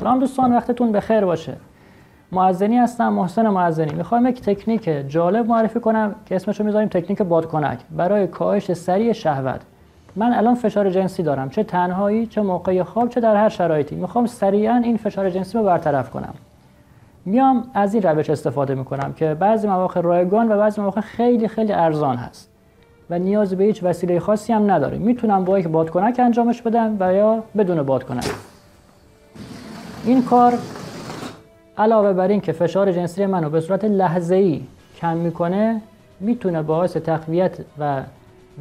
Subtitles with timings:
[0.00, 1.56] سلام دوستان وقتتون بخیر باشه.
[2.32, 3.94] معزنی هستم محسن معزنی.
[3.94, 9.60] می‌خوام یک تکنیک جالب معرفی کنم که اسمشو می‌ذاریم تکنیک بادکنک برای کاهش سریع شهوت.
[10.16, 13.94] من الان فشار جنسی دارم چه تنهایی چه موقع خواب چه در هر شرایطی.
[13.94, 16.34] می‌خوام سریعا این فشار جنسی رو برطرف کنم.
[17.24, 21.72] میام از این روش استفاده می‌کنم که بعضی مواقع رایگان و بعضی مواقع خیلی خیلی
[21.72, 22.50] ارزان هست
[23.10, 27.14] و نیاز به هیچ وسیله خاصی هم نداره می‌تونم با یک بادکنک انجامش بدم و
[27.14, 28.24] یا بدون بادکنک.
[30.06, 30.58] این کار
[31.78, 34.62] علاوه بر این که فشار جنسی منو به صورت لحظه‌ای
[35.00, 35.80] کم می‌کنه
[36.20, 38.02] می‌تونه باعث تقویت و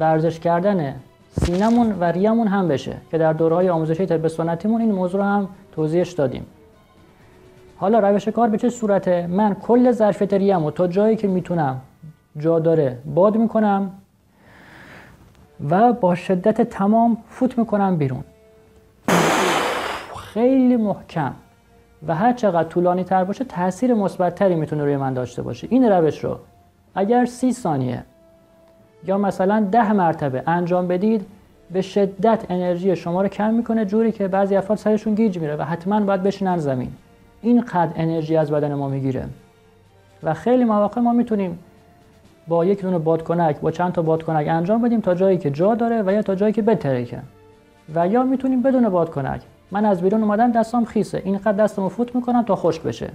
[0.00, 0.94] ورزش کردن
[1.40, 5.48] سینمون و ریمون هم بشه که در دورهای آموزشی طب سنتیمون این موضوع رو هم
[5.72, 6.46] توضیحش دادیم.
[7.76, 11.80] حالا روش کار به چه صورته؟ من کل ظرفیت ریمو تا جایی که می‌تونم
[12.38, 13.90] جا داره باد می‌کنم
[15.70, 18.24] و با شدت تمام فوت می‌کنم بیرون.
[20.34, 21.32] خیلی محکم
[22.06, 25.68] و هر چقدر طولانی تر باشه تاثیر مثبتتری می‌تونه روی من داشته باشه.
[25.70, 26.38] این روش رو
[26.94, 28.04] اگر سی ثانیه
[29.04, 31.26] یا مثلا ده مرتبه انجام بدید
[31.70, 35.62] به شدت انرژی شما رو کم می‌کنه جوری که بعضی افراد سرشون گیج میره و
[35.62, 36.92] حتما باید بشینن زمین.
[37.42, 39.24] این قد انرژی از بدن ما می‌گیره.
[40.22, 41.58] و خیلی مواقع ما می‌تونیم
[42.48, 46.02] با یک دونه بادکنک با چند تا بادکنک انجام بدیم تا جایی که جا داره
[46.02, 47.18] و یا تا جایی که بترکه.
[47.94, 49.40] و یا می‌تونیم بدون بادکنک
[49.74, 51.22] من از بیرون اومدم دستام خیسه.
[51.24, 53.10] اینقدر دستمو فوت می‌کنم تا خشک بشه.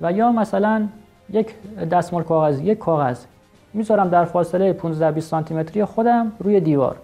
[0.00, 0.86] و یا مثلا
[1.30, 1.54] یک
[1.90, 3.24] دستمال کاغذ یک کاغذ.
[3.74, 6.96] می‌ذارم در فاصله 15 20 سانتی متری خودم روی دیوار.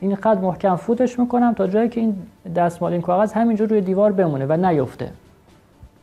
[0.00, 2.16] اینقدر محکم فوتش می‌کنم تا جایی که این
[2.56, 5.10] دستمال این کاغذ همینجور روی دیوار بمونه و نیفته.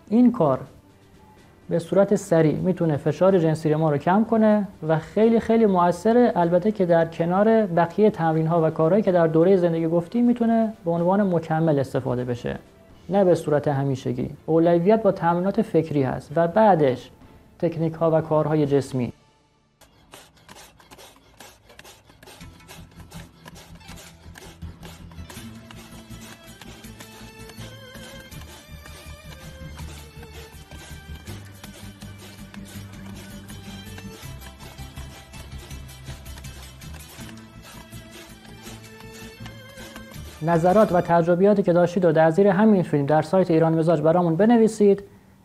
[0.09, 0.59] این کار
[1.69, 6.71] به صورت سریع می‌تونه فشار جنسی ما رو کم کنه و خیلی خیلی موثره البته
[6.71, 10.91] که در کنار بقیه تمرین ها و کارهایی که در دوره زندگی گفتیم می‌تونه به
[10.91, 12.55] عنوان مکمل استفاده بشه.
[13.09, 14.29] نه به صورت همیشگی.
[14.45, 17.09] اولویت با تمرینات فکری هست و بعدش
[17.59, 19.13] تکنیک ها و کارهای جسمی.
[40.41, 44.35] نظرات و تجربیاتی که داشتید و در زیر همین فیلم در سایت ایران مزاج برامون
[44.35, 45.03] بنویسید.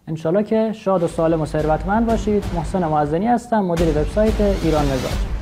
[0.09, 2.45] انشالله که شاد و سالم و ثروتمند باشید.
[2.55, 5.34] محسن معزنی هستم مدیر وبسایت ایران مزاج.